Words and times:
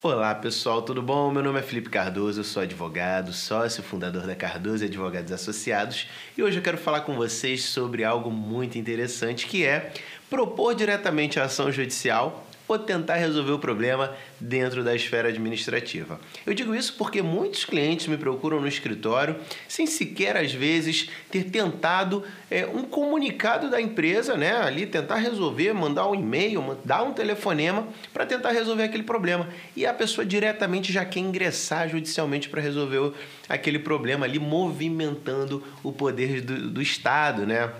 Olá 0.00 0.32
pessoal, 0.32 0.80
tudo 0.80 1.02
bom? 1.02 1.28
Meu 1.28 1.42
nome 1.42 1.58
é 1.58 1.62
Felipe 1.62 1.90
Cardoso, 1.90 2.38
eu 2.38 2.44
sou 2.44 2.62
advogado, 2.62 3.32
sócio 3.32 3.82
fundador 3.82 4.28
da 4.28 4.36
Cardoso 4.36 4.84
Advogados 4.84 5.32
Associados 5.32 6.06
e 6.36 6.42
hoje 6.42 6.56
eu 6.56 6.62
quero 6.62 6.78
falar 6.78 7.00
com 7.00 7.16
vocês 7.16 7.64
sobre 7.64 8.04
algo 8.04 8.30
muito 8.30 8.78
interessante 8.78 9.48
que 9.48 9.66
é 9.66 9.92
propor 10.30 10.76
diretamente 10.76 11.40
a 11.40 11.46
ação 11.46 11.72
judicial 11.72 12.47
ou 12.68 12.78
tentar 12.78 13.16
resolver 13.16 13.52
o 13.52 13.58
problema 13.58 14.14
dentro 14.38 14.84
da 14.84 14.94
esfera 14.94 15.28
administrativa. 15.28 16.20
Eu 16.46 16.52
digo 16.52 16.74
isso 16.74 16.94
porque 16.98 17.22
muitos 17.22 17.64
clientes 17.64 18.06
me 18.06 18.18
procuram 18.18 18.60
no 18.60 18.68
escritório 18.68 19.36
sem 19.66 19.86
sequer, 19.86 20.36
às 20.36 20.52
vezes, 20.52 21.08
ter 21.30 21.44
tentado 21.44 22.22
é, 22.50 22.66
um 22.66 22.82
comunicado 22.82 23.70
da 23.70 23.80
empresa, 23.80 24.36
né? 24.36 24.52
Ali 24.58 24.86
tentar 24.86 25.16
resolver, 25.16 25.72
mandar 25.72 26.06
um 26.08 26.14
e-mail, 26.14 26.60
mandar 26.60 27.02
um 27.02 27.12
telefonema 27.12 27.88
para 28.12 28.26
tentar 28.26 28.50
resolver 28.50 28.84
aquele 28.84 29.02
problema. 29.02 29.48
E 29.74 29.86
a 29.86 29.94
pessoa 29.94 30.24
diretamente 30.24 30.92
já 30.92 31.04
quer 31.04 31.20
ingressar 31.20 31.88
judicialmente 31.88 32.48
para 32.48 32.60
resolver 32.60 33.12
aquele 33.48 33.78
problema 33.78 34.26
ali, 34.26 34.38
movimentando 34.38 35.64
o 35.82 35.90
poder 35.90 36.42
do, 36.42 36.70
do 36.70 36.82
Estado, 36.82 37.46
né? 37.46 37.70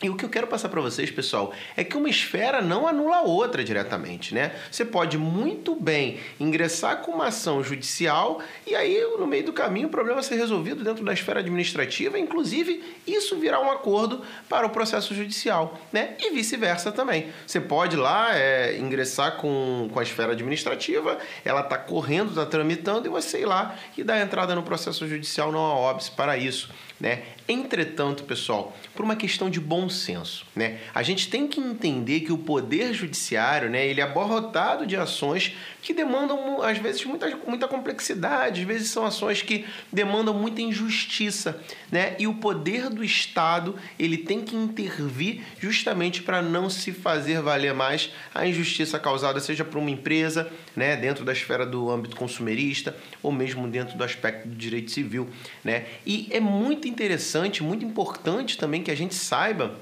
E 0.00 0.08
o 0.08 0.14
que 0.14 0.24
eu 0.24 0.28
quero 0.28 0.46
passar 0.46 0.68
para 0.68 0.80
vocês, 0.80 1.10
pessoal, 1.10 1.52
é 1.76 1.82
que 1.82 1.96
uma 1.96 2.08
esfera 2.08 2.62
não 2.62 2.86
anula 2.86 3.16
a 3.16 3.22
outra 3.22 3.64
diretamente, 3.64 4.32
né? 4.32 4.54
Você 4.70 4.84
pode 4.84 5.18
muito 5.18 5.74
bem 5.74 6.20
ingressar 6.38 6.98
com 6.98 7.10
uma 7.10 7.26
ação 7.26 7.64
judicial 7.64 8.40
e 8.64 8.76
aí, 8.76 8.96
no 9.18 9.26
meio 9.26 9.46
do 9.46 9.52
caminho, 9.52 9.88
o 9.88 9.90
problema 9.90 10.22
ser 10.22 10.36
resolvido 10.36 10.84
dentro 10.84 11.04
da 11.04 11.12
esfera 11.12 11.40
administrativa, 11.40 12.16
inclusive 12.16 12.80
isso 13.04 13.36
virar 13.40 13.60
um 13.60 13.72
acordo 13.72 14.22
para 14.48 14.64
o 14.64 14.70
processo 14.70 15.12
judicial, 15.16 15.76
né? 15.92 16.14
E 16.20 16.30
vice-versa 16.30 16.92
também. 16.92 17.32
Você 17.44 17.60
pode 17.60 17.96
lá 17.96 18.36
é, 18.36 18.78
ingressar 18.78 19.36
com, 19.38 19.90
com 19.92 19.98
a 19.98 20.02
esfera 20.04 20.30
administrativa, 20.30 21.18
ela 21.44 21.62
está 21.62 21.76
correndo, 21.76 22.28
está 22.28 22.46
tramitando, 22.46 23.08
e 23.08 23.10
você 23.10 23.40
ir 23.40 23.46
lá 23.46 23.74
e 23.96 24.04
dar 24.04 24.20
entrada 24.20 24.54
no 24.54 24.62
processo 24.62 25.08
judicial, 25.08 25.50
não 25.50 25.58
há 25.58 25.74
óbice 25.74 26.12
para 26.12 26.36
isso. 26.36 26.70
Né? 27.00 27.22
Entretanto, 27.48 28.24
pessoal, 28.24 28.76
por 28.92 29.04
uma 29.04 29.14
questão 29.14 29.48
de 29.48 29.60
bom 29.60 29.88
senso, 29.88 30.44
né? 30.54 30.80
a 30.92 31.00
gente 31.02 31.30
tem 31.30 31.46
que 31.46 31.60
entender 31.60 32.20
que 32.20 32.32
o 32.32 32.38
poder 32.38 32.92
judiciário 32.92 33.70
né, 33.70 33.86
ele 33.86 34.00
é 34.00 34.04
abarrotado 34.04 34.84
de 34.84 34.96
ações 34.96 35.56
que 35.80 35.94
demandam, 35.94 36.60
às 36.60 36.76
vezes, 36.78 37.04
muita, 37.04 37.34
muita 37.46 37.68
complexidade, 37.68 38.62
às 38.62 38.66
vezes 38.66 38.90
são 38.90 39.06
ações 39.06 39.42
que 39.42 39.64
demandam 39.92 40.34
muita 40.34 40.60
injustiça. 40.60 41.62
Né? 41.90 42.16
E 42.18 42.26
o 42.26 42.34
poder 42.34 42.90
do 42.90 43.04
Estado 43.04 43.76
ele 43.96 44.18
tem 44.18 44.42
que 44.42 44.56
intervir 44.56 45.42
justamente 45.60 46.20
para 46.20 46.42
não 46.42 46.68
se 46.68 46.90
fazer 46.90 47.40
valer 47.40 47.72
mais 47.74 48.10
a 48.34 48.44
injustiça 48.44 48.98
causada, 48.98 49.38
seja 49.38 49.64
por 49.64 49.78
uma 49.78 49.90
empresa, 49.90 50.50
né, 50.74 50.96
dentro 50.96 51.24
da 51.24 51.32
esfera 51.32 51.64
do 51.64 51.90
âmbito 51.90 52.16
consumerista, 52.16 52.96
ou 53.22 53.30
mesmo 53.30 53.68
dentro 53.68 53.96
do 53.96 54.02
aspecto 54.02 54.48
do 54.48 54.54
direito 54.56 54.90
civil. 54.90 55.28
Né? 55.62 55.86
E 56.04 56.28
é 56.32 56.40
muito 56.40 56.87
interessante, 56.88 57.62
muito 57.62 57.84
importante 57.84 58.56
também 58.58 58.82
que 58.82 58.90
a 58.90 58.96
gente 58.96 59.14
saiba 59.14 59.74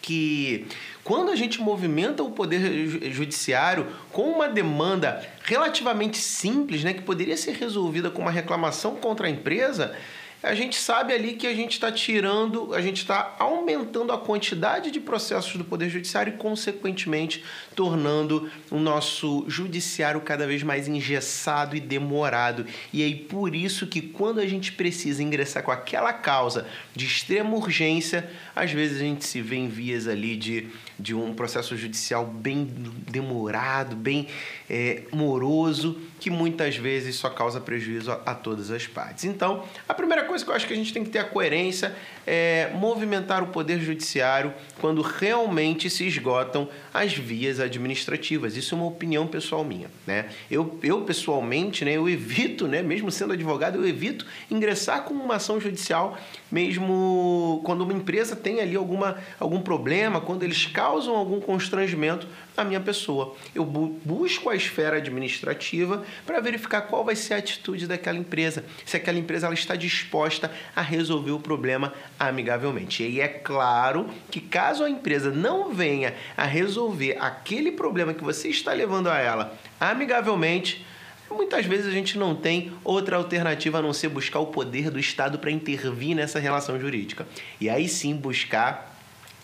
que 0.00 0.66
quando 1.02 1.30
a 1.30 1.36
gente 1.36 1.60
movimenta 1.60 2.22
o 2.22 2.30
poder 2.30 3.10
judiciário 3.10 3.86
com 4.12 4.30
uma 4.30 4.48
demanda 4.48 5.26
relativamente 5.42 6.18
simples, 6.18 6.84
né, 6.84 6.92
que 6.92 7.02
poderia 7.02 7.36
ser 7.36 7.52
resolvida 7.52 8.10
com 8.10 8.22
uma 8.22 8.30
reclamação 8.30 8.96
contra 8.96 9.26
a 9.26 9.30
empresa, 9.30 9.96
a 10.44 10.54
gente 10.54 10.76
sabe 10.76 11.14
ali 11.14 11.32
que 11.32 11.46
a 11.46 11.54
gente 11.54 11.72
está 11.72 11.90
tirando, 11.90 12.74
a 12.74 12.80
gente 12.82 12.98
está 12.98 13.34
aumentando 13.38 14.12
a 14.12 14.18
quantidade 14.18 14.90
de 14.90 15.00
processos 15.00 15.56
do 15.56 15.64
Poder 15.64 15.88
Judiciário 15.88 16.34
e, 16.34 16.36
consequentemente, 16.36 17.42
tornando 17.74 18.50
o 18.70 18.78
nosso 18.78 19.44
judiciário 19.48 20.20
cada 20.20 20.46
vez 20.46 20.62
mais 20.62 20.86
engessado 20.86 21.74
e 21.74 21.80
demorado. 21.80 22.66
E 22.92 23.02
aí, 23.02 23.14
por 23.14 23.54
isso 23.54 23.86
que 23.86 24.02
quando 24.02 24.38
a 24.38 24.46
gente 24.46 24.72
precisa 24.72 25.22
ingressar 25.22 25.62
com 25.62 25.70
aquela 25.70 26.12
causa 26.12 26.66
de 26.94 27.06
extrema 27.06 27.56
urgência, 27.56 28.30
às 28.54 28.70
vezes 28.70 28.98
a 28.98 29.04
gente 29.04 29.24
se 29.26 29.40
vê 29.40 29.56
em 29.56 29.68
vias 29.68 30.06
ali 30.06 30.36
de, 30.36 30.68
de 30.98 31.14
um 31.14 31.32
processo 31.34 31.74
judicial 31.74 32.26
bem 32.26 32.68
demorado, 33.10 33.96
bem 33.96 34.28
é, 34.68 35.04
moroso, 35.10 35.98
que 36.20 36.28
muitas 36.28 36.76
vezes 36.76 37.16
só 37.16 37.30
causa 37.30 37.60
prejuízo 37.60 38.12
a, 38.12 38.20
a 38.26 38.34
todas 38.34 38.70
as 38.70 38.86
partes. 38.86 39.24
Então, 39.24 39.64
a 39.88 39.94
primeira 39.94 40.24
coisa 40.24 40.33
coisa 40.34 40.44
que 40.44 40.50
eu 40.50 40.54
acho 40.54 40.66
que 40.66 40.72
a 40.72 40.76
gente 40.76 40.92
tem 40.92 41.04
que 41.04 41.10
ter 41.10 41.20
a 41.20 41.24
coerência 41.24 41.94
é 42.26 42.70
movimentar 42.74 43.42
o 43.42 43.48
poder 43.48 43.80
judiciário 43.80 44.52
quando 44.80 45.02
realmente 45.02 45.88
se 45.90 46.06
esgotam 46.06 46.68
as 46.92 47.14
vias 47.14 47.60
administrativas. 47.60 48.56
Isso 48.56 48.74
é 48.74 48.78
uma 48.78 48.86
opinião 48.86 49.26
pessoal 49.26 49.64
minha, 49.64 49.90
né? 50.06 50.26
Eu, 50.50 50.78
eu 50.82 51.02
pessoalmente, 51.02 51.84
né, 51.84 51.92
eu 51.92 52.08
evito, 52.08 52.66
né, 52.66 52.82
mesmo 52.82 53.10
sendo 53.10 53.32
advogado, 53.32 53.76
eu 53.76 53.86
evito 53.86 54.26
ingressar 54.50 55.02
com 55.02 55.14
uma 55.14 55.36
ação 55.36 55.60
judicial 55.60 56.18
mesmo 56.54 57.60
quando 57.64 57.80
uma 57.80 57.92
empresa 57.92 58.36
tem 58.36 58.60
ali 58.60 58.76
alguma, 58.76 59.18
algum 59.40 59.60
problema, 59.60 60.20
quando 60.20 60.44
eles 60.44 60.66
causam 60.66 61.16
algum 61.16 61.40
constrangimento 61.40 62.28
à 62.56 62.62
minha 62.62 62.78
pessoa. 62.78 63.34
Eu 63.52 63.64
bu 63.64 63.98
busco 64.04 64.48
a 64.50 64.54
esfera 64.54 64.98
administrativa 64.98 66.04
para 66.24 66.38
verificar 66.40 66.82
qual 66.82 67.04
vai 67.04 67.16
ser 67.16 67.34
a 67.34 67.38
atitude 67.38 67.88
daquela 67.88 68.18
empresa, 68.18 68.64
se 68.84 68.96
aquela 68.96 69.18
empresa 69.18 69.46
ela 69.46 69.54
está 69.54 69.74
disposta 69.74 70.48
a 70.76 70.80
resolver 70.80 71.32
o 71.32 71.40
problema 71.40 71.92
amigavelmente. 72.18 73.02
E 73.02 73.20
é 73.20 73.28
claro 73.28 74.08
que 74.30 74.40
caso 74.40 74.84
a 74.84 74.90
empresa 74.90 75.30
não 75.30 75.72
venha 75.72 76.14
a 76.36 76.44
resolver 76.44 77.16
aquele 77.20 77.72
problema 77.72 78.14
que 78.14 78.24
você 78.24 78.48
está 78.48 78.72
levando 78.72 79.08
a 79.08 79.18
ela 79.18 79.58
amigavelmente, 79.80 80.84
muitas 81.30 81.66
vezes 81.66 81.86
a 81.86 81.90
gente 81.90 82.16
não 82.16 82.34
tem 82.34 82.72
outra 82.82 83.16
alternativa 83.16 83.78
a 83.78 83.82
não 83.82 83.92
ser 83.92 84.08
buscar 84.08 84.38
o 84.38 84.46
poder 84.46 84.90
do 84.90 84.98
Estado 84.98 85.38
para 85.38 85.50
intervir 85.50 86.14
nessa 86.14 86.38
relação 86.38 86.78
jurídica. 86.78 87.26
E 87.60 87.68
aí 87.68 87.88
sim 87.88 88.14
buscar 88.14 88.93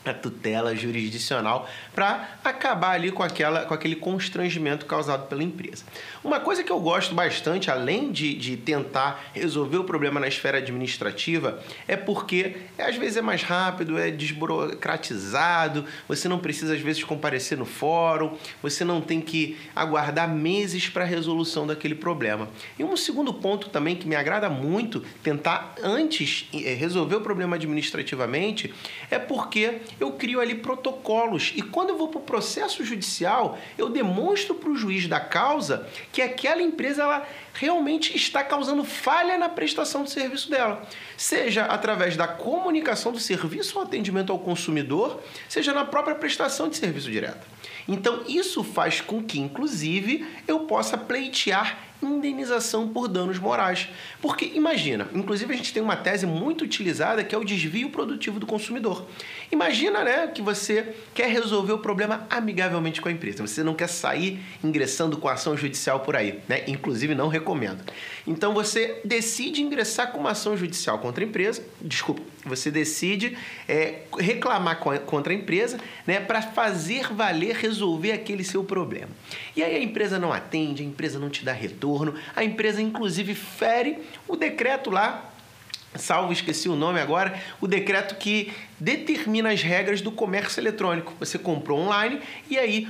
a 0.04 0.14
tutela 0.14 0.74
jurisdicional 0.74 1.68
para 1.94 2.38
acabar 2.42 2.92
ali 2.92 3.12
com, 3.12 3.22
aquela, 3.22 3.64
com 3.66 3.74
aquele 3.74 3.96
constrangimento 3.96 4.86
causado 4.86 5.28
pela 5.28 5.42
empresa. 5.42 5.84
Uma 6.24 6.40
coisa 6.40 6.64
que 6.64 6.72
eu 6.72 6.80
gosto 6.80 7.14
bastante, 7.14 7.70
além 7.70 8.10
de, 8.10 8.34
de 8.34 8.56
tentar 8.56 9.30
resolver 9.34 9.76
o 9.76 9.84
problema 9.84 10.18
na 10.18 10.26
esfera 10.26 10.58
administrativa, 10.58 11.62
é 11.86 11.96
porque 11.96 12.56
às 12.78 12.96
vezes 12.96 13.18
é 13.18 13.22
mais 13.22 13.42
rápido, 13.42 13.98
é 13.98 14.10
desburocratizado, 14.10 15.84
você 16.08 16.28
não 16.28 16.38
precisa 16.38 16.74
às 16.74 16.80
vezes 16.80 17.04
comparecer 17.04 17.58
no 17.58 17.66
fórum, 17.66 18.36
você 18.62 18.84
não 18.84 19.00
tem 19.00 19.20
que 19.20 19.58
aguardar 19.76 20.28
meses 20.28 20.88
para 20.88 21.04
a 21.04 21.06
resolução 21.06 21.66
daquele 21.66 21.94
problema. 21.94 22.48
E 22.78 22.84
um 22.84 22.96
segundo 22.96 23.34
ponto 23.34 23.68
também 23.68 23.96
que 23.96 24.08
me 24.08 24.16
agrada 24.16 24.48
muito, 24.48 25.00
tentar 25.22 25.74
antes 25.82 26.48
eh, 26.54 26.74
resolver 26.74 27.16
o 27.16 27.20
problema 27.20 27.56
administrativamente, 27.56 28.72
é 29.10 29.18
porque 29.18 29.80
eu 29.98 30.12
crio 30.12 30.40
ali 30.40 30.54
protocolos. 30.54 31.52
E 31.56 31.62
quando 31.62 31.90
eu 31.90 31.98
vou 31.98 32.08
para 32.08 32.20
o 32.20 32.22
processo 32.22 32.84
judicial, 32.84 33.58
eu 33.76 33.88
demonstro 33.88 34.54
para 34.54 34.70
o 34.70 34.76
juiz 34.76 35.06
da 35.06 35.20
causa 35.20 35.86
que 36.12 36.22
aquela 36.22 36.62
empresa 36.62 37.02
ela 37.02 37.26
realmente 37.52 38.16
está 38.16 38.44
causando 38.44 38.84
falha 38.84 39.36
na 39.36 39.48
prestação 39.48 40.04
do 40.04 40.10
serviço 40.10 40.50
dela, 40.50 40.86
seja 41.16 41.64
através 41.64 42.16
da 42.16 42.28
comunicação 42.28 43.12
do 43.12 43.18
serviço 43.18 43.78
ou 43.78 43.84
atendimento 43.84 44.32
ao 44.32 44.38
consumidor, 44.38 45.20
seja 45.48 45.72
na 45.72 45.84
própria 45.84 46.14
prestação 46.14 46.68
de 46.68 46.76
serviço 46.76 47.10
direta. 47.10 47.42
Então, 47.88 48.22
isso 48.28 48.62
faz 48.62 49.00
com 49.00 49.22
que, 49.22 49.40
inclusive, 49.40 50.26
eu 50.46 50.60
possa 50.60 50.96
pleitear 50.96 51.89
indenização 52.02 52.88
por 52.88 53.08
danos 53.08 53.38
morais. 53.38 53.88
Porque 54.20 54.44
imagina, 54.54 55.08
inclusive 55.14 55.52
a 55.52 55.56
gente 55.56 55.72
tem 55.72 55.82
uma 55.82 55.96
tese 55.96 56.26
muito 56.26 56.64
utilizada 56.64 57.22
que 57.24 57.34
é 57.34 57.38
o 57.38 57.44
desvio 57.44 57.90
produtivo 57.90 58.38
do 58.38 58.46
consumidor. 58.46 59.06
Imagina, 59.50 60.04
né, 60.04 60.26
que 60.28 60.42
você 60.42 60.94
quer 61.14 61.28
resolver 61.28 61.72
o 61.72 61.78
problema 61.78 62.26
amigavelmente 62.30 63.00
com 63.00 63.08
a 63.08 63.12
empresa. 63.12 63.46
Você 63.46 63.62
não 63.62 63.74
quer 63.74 63.88
sair 63.88 64.40
ingressando 64.62 65.16
com 65.16 65.28
ação 65.28 65.56
judicial 65.56 66.00
por 66.00 66.16
aí, 66.16 66.40
né? 66.48 66.64
Inclusive 66.66 67.14
não 67.14 67.28
recomendo. 67.28 67.82
Então 68.26 68.54
você 68.54 69.00
decide 69.04 69.62
ingressar 69.62 70.12
com 70.12 70.18
uma 70.18 70.30
ação 70.30 70.56
judicial 70.56 70.98
contra 70.98 71.24
a 71.24 71.26
empresa, 71.26 71.62
desculpa, 71.80 72.22
você 72.44 72.70
decide 72.70 73.36
é, 73.68 74.00
reclamar 74.18 74.78
contra 74.78 75.32
a 75.32 75.36
empresa, 75.36 75.78
né, 76.06 76.20
para 76.20 76.42
fazer 76.42 77.12
valer 77.12 77.56
resolver 77.56 78.12
aquele 78.12 78.44
seu 78.44 78.64
problema. 78.64 79.10
E 79.56 79.62
aí 79.62 79.76
a 79.76 79.82
empresa 79.82 80.18
não 80.18 80.32
atende, 80.32 80.82
a 80.82 80.86
empresa 80.86 81.18
não 81.18 81.30
te 81.30 81.44
dá 81.44 81.52
retorno, 81.52 82.14
a 82.34 82.42
empresa 82.44 82.80
inclusive 82.80 83.34
fere 83.34 83.98
o 84.26 84.36
decreto 84.36 84.90
lá 84.90 85.29
salvo 85.94 86.32
esqueci 86.32 86.68
o 86.68 86.76
nome 86.76 87.00
agora, 87.00 87.34
o 87.60 87.66
decreto 87.66 88.14
que 88.14 88.52
determina 88.78 89.50
as 89.50 89.62
regras 89.62 90.00
do 90.00 90.12
comércio 90.12 90.60
eletrônico. 90.60 91.14
Você 91.18 91.38
comprou 91.38 91.78
online 91.80 92.20
e 92.48 92.58
aí 92.58 92.88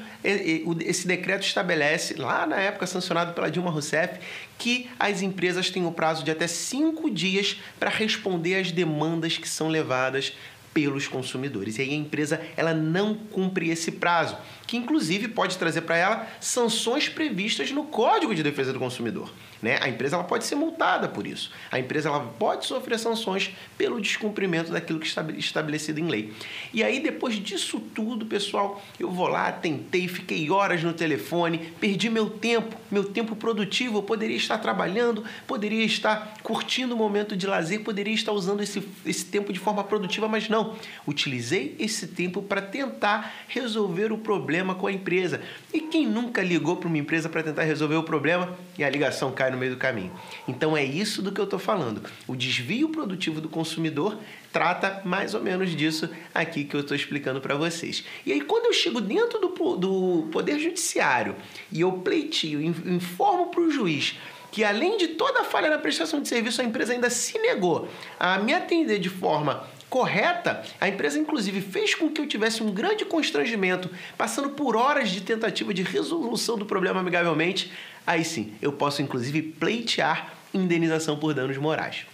esse 0.81 1.07
decreto 1.07 1.43
estabelece, 1.43 2.15
lá 2.15 2.47
na 2.47 2.57
época 2.57 2.87
sancionado 2.87 3.33
pela 3.33 3.51
Dilma 3.51 3.71
Rousseff, 3.71 4.21
que 4.59 4.91
as 4.99 5.23
empresas 5.23 5.71
têm 5.71 5.87
o 5.87 5.93
prazo 5.93 6.23
de 6.23 6.31
até 6.31 6.47
cinco 6.47 7.11
dias 7.11 7.61
para 7.79 7.91
responder 7.91 8.57
às 8.57 8.71
demandas 8.71 9.39
que 9.39 9.49
são 9.49 9.69
levadas 9.69 10.35
pelos 10.73 11.09
consumidores. 11.09 11.79
E 11.79 11.83
aí 11.83 11.91
a 11.91 11.97
empresa 11.97 12.41
ela 12.57 12.73
não 12.73 13.15
cumpre 13.15 13.71
esse 13.71 13.93
prazo, 13.93 14.37
que 14.67 14.77
inclusive 14.77 15.29
pode 15.29 15.59
trazer 15.59 15.83
para 15.83 15.97
ela 15.97 16.27
sanções 16.41 17.09
previstas 17.09 17.71
no 17.71 17.85
Código 17.85 18.35
de 18.35 18.43
Defesa 18.43 18.73
do 18.73 18.79
Consumidor. 18.79 19.31
Né? 19.63 19.79
A 19.83 19.89
empresa 19.89 20.17
ela 20.17 20.25
pode 20.25 20.45
ser 20.45 20.55
multada 20.55 21.07
por 21.07 21.27
isso. 21.27 21.51
A 21.71 21.79
empresa 21.79 22.09
ela 22.09 22.21
pode 22.21 22.65
sofrer 22.65 22.99
sanções 22.99 23.55
pelo 23.77 24.01
descumprimento 24.01 24.73
daquilo 24.73 24.99
que 24.99 25.07
está 25.07 25.23
estabelecido 25.37 26.01
em 26.01 26.09
lei. 26.09 26.33
E 26.73 26.83
aí, 26.83 27.01
depois 27.01 27.35
disso 27.35 27.79
tudo, 27.95 28.25
pessoal, 28.25 28.83
eu 28.99 29.11
vou 29.11 29.29
lá, 29.29 29.53
tentei, 29.53 30.09
fiquei 30.09 30.51
horas 30.51 30.83
no 30.83 30.95
telefone, 30.95 31.73
perdi 31.79 32.09
meu 32.09 32.31
tempo, 32.31 32.75
meu 32.91 33.05
tempo 33.05 33.37
produtivo. 33.37 33.99
Eu 33.99 34.03
poderia 34.03 34.37
estar 34.37 34.57
trabalhando, 34.59 35.25
poderia 35.47 35.85
estar 35.85 36.39
curtindo 36.43 36.95
o 36.95 36.99
momento 36.99 37.37
de 37.37 37.47
lazer, 37.47 37.83
poderia 37.83 38.15
estar 38.15 38.33
usando 38.33 38.63
esse, 38.63 38.83
esse 39.05 39.27
tempo 39.27 39.53
de 39.53 39.59
forma 39.59 39.85
produtiva, 39.85 40.27
mas 40.27 40.49
não. 40.49 40.60
Utilizei 41.07 41.77
esse 41.79 42.07
tempo 42.09 42.43
para 42.43 42.63
tentar 42.63 43.35
resolver 43.49 44.13
o 44.13 44.19
problema 44.19 44.75
com 44.75 44.87
a 44.87 44.93
empresa. 44.93 45.41
E 45.73 45.81
quem 45.81 46.07
nunca 46.07 46.43
ligou 46.43 46.77
para 46.77 46.89
uma 46.89 46.99
empresa 46.99 47.29
para 47.29 47.43
tentar 47.43 47.65
resolver 47.65 47.97
o 47.97 48.03
problema 48.03 48.57
e 48.79 48.85
a 48.85 48.91
ligação 48.91 49.33
cai 49.33 49.51
no 49.51 49.57
meio 49.57 49.73
do 49.73 49.79
caminho. 49.79 50.13
Então 50.47 50.77
é 50.77 50.85
isso 50.85 51.23
do 51.23 51.33
que 51.33 51.41
eu 51.41 51.45
estou 51.45 51.59
falando. 51.59 52.03
O 52.27 52.35
desvio 52.35 52.89
produtivo 52.89 53.41
do 53.41 53.49
consumidor 53.49 54.19
trata 54.53 55.03
mais 55.05 55.35
ou 55.35 55.43
menos 55.43 55.75
disso 55.75 56.09
aqui 56.35 56.65
que 56.65 56.75
eu 56.75 56.81
estou 56.81 56.97
explicando 56.97 57.41
para 57.41 57.55
vocês. 57.55 58.05
E 58.27 58.33
aí, 58.33 58.41
quando 58.41 58.67
eu 58.67 58.73
chego 58.73 59.01
dentro 59.01 59.39
do, 59.39 59.77
do 59.77 60.29
Poder 60.33 60.59
Judiciário 60.59 61.37
e 61.71 61.81
eu 61.81 61.93
pleitio, 61.93 62.61
informo 62.61 63.47
para 63.47 63.61
o 63.61 63.71
juiz 63.71 64.17
que 64.51 64.65
além 64.65 64.97
de 64.97 65.09
toda 65.09 65.41
a 65.41 65.45
falha 65.45 65.71
na 65.71 65.79
prestação 65.79 66.21
de 66.21 66.29
serviço, 66.29 66.61
a 66.61 66.65
empresa 66.65 66.93
ainda 66.93 67.09
se 67.09 67.39
negou 67.39 67.89
a 68.19 68.39
me 68.39 68.53
atender 68.53 68.99
de 68.99 69.09
forma 69.09 69.65
correta, 69.91 70.63
a 70.81 70.89
empresa 70.89 71.19
inclusive 71.19 71.61
fez 71.61 71.95
com 71.97 72.09
que 72.09 72.21
eu 72.21 72.27
tivesse 72.27 72.63
um 72.63 72.73
grande 72.73 73.05
constrangimento, 73.05 73.91
passando 74.17 74.51
por 74.51 74.77
horas 74.77 75.11
de 75.11 75.21
tentativa 75.21 75.75
de 75.75 75.83
resolução 75.83 76.57
do 76.57 76.65
problema 76.65 77.01
amigavelmente, 77.01 77.73
aí 78.07 78.25
sim, 78.25 78.55
eu 78.63 78.73
posso 78.73 79.03
inclusive 79.03 79.43
pleitear 79.43 80.33
indenização 80.55 81.19
por 81.19 81.35
danos 81.35 81.59
morais. 81.59 82.07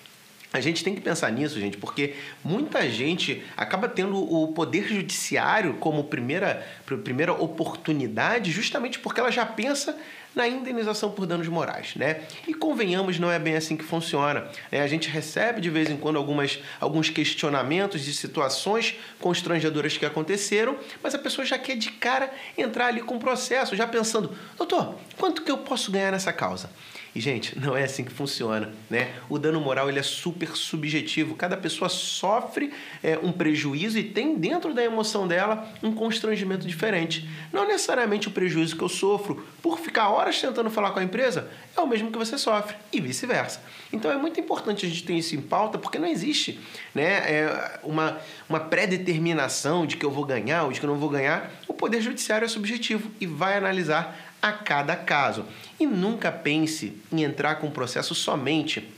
A 0.52 0.60
gente 0.60 0.82
tem 0.82 0.94
que 0.94 1.02
pensar 1.02 1.30
nisso, 1.30 1.60
gente, 1.60 1.76
porque 1.76 2.14
muita 2.42 2.88
gente 2.88 3.42
acaba 3.56 3.88
tendo 3.88 4.16
o 4.16 4.48
poder 4.54 4.88
judiciário 4.88 5.74
como 5.74 6.04
primeira, 6.04 6.66
primeira 7.04 7.32
oportunidade 7.34 8.50
justamente 8.50 8.98
porque 8.98 9.20
ela 9.20 9.30
já 9.30 9.44
pensa 9.44 9.98
na 10.36 10.46
indenização 10.46 11.10
por 11.10 11.24
danos 11.24 11.48
morais, 11.48 11.96
né? 11.96 12.20
E 12.46 12.52
convenhamos, 12.52 13.18
não 13.18 13.32
é 13.32 13.38
bem 13.38 13.56
assim 13.56 13.74
que 13.74 13.82
funciona. 13.82 14.46
Né? 14.70 14.82
A 14.82 14.86
gente 14.86 15.08
recebe 15.08 15.62
de 15.62 15.70
vez 15.70 15.88
em 15.88 15.96
quando 15.96 16.16
algumas, 16.16 16.58
alguns 16.78 17.08
questionamentos 17.08 18.04
de 18.04 18.12
situações 18.12 18.96
constrangedoras 19.18 19.96
que 19.96 20.04
aconteceram, 20.04 20.76
mas 21.02 21.14
a 21.14 21.18
pessoa 21.18 21.46
já 21.46 21.58
quer 21.58 21.76
de 21.76 21.90
cara 21.90 22.30
entrar 22.56 22.88
ali 22.88 23.00
com 23.00 23.16
o 23.16 23.18
processo, 23.18 23.74
já 23.74 23.86
pensando, 23.86 24.30
doutor, 24.58 24.96
quanto 25.16 25.40
que 25.42 25.50
eu 25.50 25.56
posso 25.56 25.90
ganhar 25.90 26.12
nessa 26.12 26.34
causa? 26.34 26.68
E, 27.16 27.20
gente, 27.20 27.58
não 27.58 27.74
é 27.74 27.84
assim 27.84 28.04
que 28.04 28.12
funciona, 28.12 28.74
né? 28.90 29.14
O 29.30 29.38
dano 29.38 29.58
moral 29.58 29.88
ele 29.88 29.98
é 29.98 30.02
super 30.02 30.54
subjetivo. 30.54 31.34
Cada 31.34 31.56
pessoa 31.56 31.88
sofre 31.88 32.70
é, 33.02 33.18
um 33.22 33.32
prejuízo 33.32 33.98
e 33.98 34.02
tem 34.02 34.36
dentro 34.36 34.74
da 34.74 34.84
emoção 34.84 35.26
dela 35.26 35.66
um 35.82 35.92
constrangimento 35.92 36.66
diferente. 36.66 37.26
Não 37.50 37.66
necessariamente 37.66 38.28
o 38.28 38.30
prejuízo 38.30 38.76
que 38.76 38.82
eu 38.82 38.88
sofro 38.90 39.46
por 39.62 39.78
ficar 39.78 40.10
horas 40.10 40.25
tentando 40.34 40.70
falar 40.70 40.90
com 40.90 40.98
a 40.98 41.04
empresa 41.04 41.48
é 41.76 41.80
o 41.80 41.86
mesmo 41.86 42.10
que 42.10 42.18
você 42.18 42.36
sofre 42.38 42.76
e 42.92 43.00
vice-versa. 43.00 43.60
Então 43.92 44.10
é 44.10 44.16
muito 44.16 44.40
importante 44.40 44.84
a 44.84 44.88
gente 44.88 45.04
ter 45.04 45.14
isso 45.14 45.34
em 45.34 45.40
pauta 45.40 45.78
porque 45.78 45.98
não 45.98 46.08
existe 46.08 46.58
né, 46.94 47.04
é 47.04 47.80
uma, 47.82 48.18
uma 48.48 48.60
pré-determinação 48.60 49.86
de 49.86 49.96
que 49.96 50.04
eu 50.04 50.10
vou 50.10 50.24
ganhar 50.24 50.64
ou 50.64 50.72
de 50.72 50.80
que 50.80 50.86
eu 50.86 50.90
não 50.90 50.98
vou 50.98 51.08
ganhar. 51.08 51.50
O 51.68 51.74
Poder 51.74 52.00
Judiciário 52.00 52.44
é 52.44 52.48
subjetivo 52.48 53.10
e 53.20 53.26
vai 53.26 53.56
analisar 53.56 54.16
a 54.40 54.52
cada 54.52 54.96
caso. 54.96 55.44
E 55.78 55.86
nunca 55.86 56.32
pense 56.32 57.00
em 57.12 57.22
entrar 57.22 57.56
com 57.56 57.68
o 57.68 57.70
processo 57.70 58.14
somente 58.14 58.92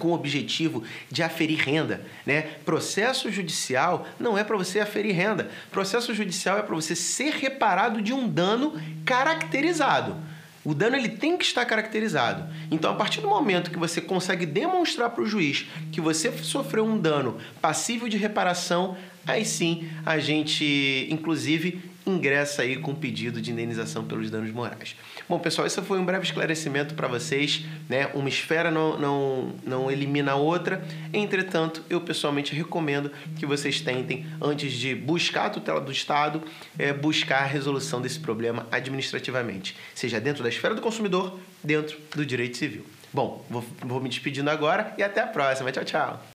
com 0.00 0.08
o 0.08 0.14
objetivo 0.14 0.82
de 1.10 1.22
aferir 1.22 1.58
renda, 1.58 2.04
né? 2.24 2.42
Processo 2.64 3.30
judicial 3.30 4.08
não 4.18 4.36
é 4.36 4.42
para 4.42 4.56
você 4.56 4.80
aferir 4.80 5.14
renda. 5.14 5.50
Processo 5.70 6.14
judicial 6.14 6.58
é 6.58 6.62
para 6.62 6.74
você 6.74 6.96
ser 6.96 7.34
reparado 7.34 8.00
de 8.00 8.12
um 8.12 8.26
dano 8.26 8.80
caracterizado. 9.04 10.16
O 10.64 10.74
dano 10.74 10.96
ele 10.96 11.08
tem 11.08 11.38
que 11.38 11.44
estar 11.44 11.64
caracterizado. 11.64 12.52
Então, 12.70 12.92
a 12.92 12.94
partir 12.94 13.20
do 13.20 13.28
momento 13.28 13.70
que 13.70 13.78
você 13.78 14.00
consegue 14.00 14.44
demonstrar 14.44 15.10
para 15.10 15.22
o 15.22 15.26
juiz 15.26 15.66
que 15.90 16.00
você 16.00 16.30
sofreu 16.32 16.84
um 16.84 16.98
dano 16.98 17.38
passível 17.62 18.08
de 18.08 18.18
reparação, 18.18 18.96
aí 19.26 19.44
sim 19.44 19.88
a 20.04 20.18
gente, 20.18 21.08
inclusive, 21.10 21.89
ingressa 22.16 22.62
aí 22.62 22.76
com 22.76 22.94
pedido 22.94 23.40
de 23.40 23.50
indenização 23.50 24.04
pelos 24.04 24.30
danos 24.30 24.52
morais. 24.52 24.96
Bom, 25.28 25.38
pessoal, 25.38 25.66
esse 25.66 25.80
foi 25.82 25.98
um 25.98 26.04
breve 26.04 26.24
esclarecimento 26.24 26.94
para 26.94 27.08
vocês, 27.08 27.64
né? 27.88 28.10
Uma 28.14 28.28
esfera 28.28 28.70
não, 28.70 28.98
não, 28.98 29.54
não 29.64 29.90
elimina 29.90 30.32
a 30.32 30.36
outra, 30.36 30.82
entretanto, 31.12 31.82
eu 31.88 32.00
pessoalmente 32.00 32.54
recomendo 32.54 33.10
que 33.36 33.46
vocês 33.46 33.80
tentem, 33.80 34.26
antes 34.40 34.72
de 34.72 34.94
buscar 34.94 35.46
a 35.46 35.50
tutela 35.50 35.80
do 35.80 35.92
Estado, 35.92 36.42
é, 36.78 36.92
buscar 36.92 37.42
a 37.42 37.46
resolução 37.46 38.00
desse 38.00 38.18
problema 38.18 38.66
administrativamente, 38.70 39.76
seja 39.94 40.20
dentro 40.20 40.42
da 40.42 40.48
esfera 40.48 40.74
do 40.74 40.80
consumidor, 40.80 41.38
dentro 41.62 41.98
do 42.14 42.24
direito 42.26 42.56
civil. 42.56 42.84
Bom, 43.12 43.44
vou, 43.50 43.64
vou 43.82 44.00
me 44.00 44.08
despedindo 44.08 44.50
agora 44.50 44.94
e 44.96 45.02
até 45.02 45.20
a 45.20 45.26
próxima. 45.26 45.72
Tchau, 45.72 45.84
tchau. 45.84 46.24